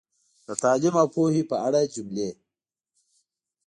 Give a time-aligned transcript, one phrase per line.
[0.47, 2.29] د تعلیم او پوهې په اړه جملې